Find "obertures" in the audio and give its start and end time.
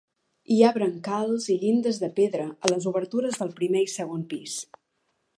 2.93-3.37